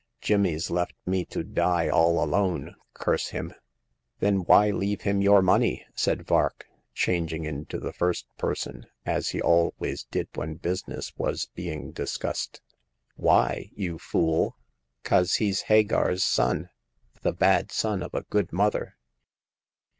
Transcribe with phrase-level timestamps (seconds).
[0.19, 3.53] Jimmy's left me to die all alone, curse him!""
[4.19, 9.39] Then why leave him your money?" said Vark, changing into the first person, as he
[9.43, 12.61] always did when business was being discussed."
[13.29, 14.57] Why, you tool?—
[15.03, 16.69] 'cause he's Hagar's son—
[17.21, 18.95] the bad son of a good mother."